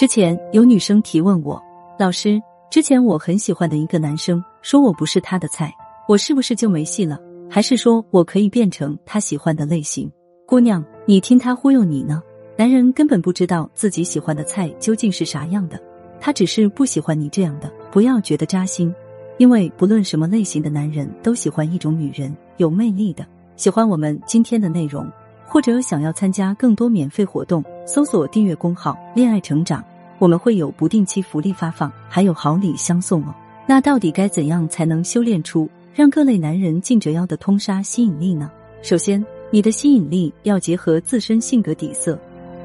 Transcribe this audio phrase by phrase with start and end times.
[0.00, 1.62] 之前有女生提问我，
[1.98, 5.70] 老师，之前我很喜欢的一个男生说我不是他的菜，
[6.08, 7.20] 我是不是就没戏了？
[7.50, 10.10] 还是说我可以变成他喜欢的类型？
[10.46, 12.22] 姑娘，你听他忽悠你呢？
[12.56, 15.78] 男人根本不知道自己喜欢的菜究竟是啥样的，
[16.18, 17.70] 他只是不喜欢你这样的。
[17.92, 18.90] 不要觉得扎心，
[19.36, 23.26] 因为不论什么类型的男人都喜欢一种女人，有魅力的。
[23.54, 25.06] 喜欢我们今天的内容，
[25.46, 29.84] 或者想要参加更多免费活动，搜索订阅公号“恋爱成长”，
[30.20, 33.34] 我们会有不定期福利发放，还有好礼相送哦。
[33.66, 35.68] 那到底该怎样才能修炼出？
[35.94, 38.50] 让各类男人尽折腰的通杀吸引力呢？
[38.82, 42.18] 首先，你的吸引力要结合自身性格底色。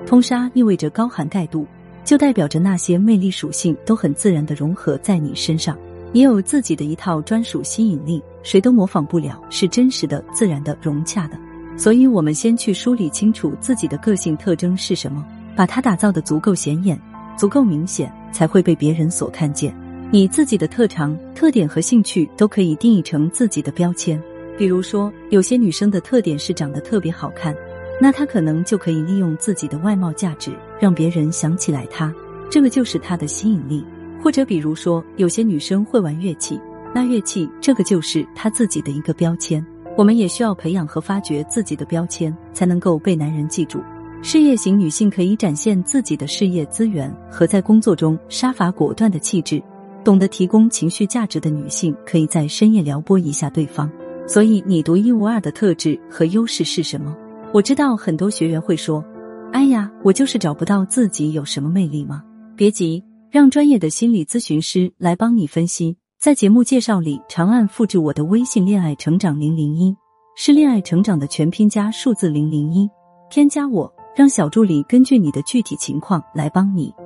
[0.05, 1.65] 通杀意味着高含盖度，
[2.03, 5.77] 就代表着那些魅力属性都很自然的融合在你身上。
[6.11, 11.37] 你有自己的一套专属吸引力，谁都模仿不了，是真实的、自然的、融洽的。
[11.77, 16.97] 所以，我们先去梳理清楚自己的个性特征是什么，把它打造的足够显眼、
[17.37, 19.75] 足够明显，才会被别人所看见。
[20.11, 24.21] 你自己的特长、特点和兴趣都可以定义成自己的标签。
[24.57, 27.53] 比如说，有些女生的特点是长得特别好看，
[27.99, 32.13] 那她可能就可以利用自己的外貌价值，让别人想起来她，
[32.49, 33.83] 这个就是她的吸引力。
[34.23, 36.59] 或者比如说，有些女生会玩乐器，
[36.93, 39.65] 那乐器这个就是她自己的一个标签。
[39.97, 43.81] 我们也需要培养和发掘自己的标签，才能够被男人记住。
[44.21, 49.61] 事业型女性可以展现自己的事业资源和在工作中杀伐果断的气质。
[50.03, 53.89] 懂得提供情绪价值的女性，可以在深夜撩拨一下对方。
[54.27, 57.15] 所以，你独一无二的特质和优势是什么？
[57.53, 59.03] 我知道很多学员会说
[59.51, 62.23] ：“哎呀，我就是找不到自己有什么魅力吗？”
[62.55, 65.97] 别急，让专业的心理咨询师来帮你分析。
[66.19, 69.95] 在节目介绍里，长按复制我的微信“恋爱成长零零一”，
[70.37, 72.89] 是恋爱成长的全拼加数字零零一，
[73.29, 77.04] 添加我，让小助理根据你的具体情况来帮你。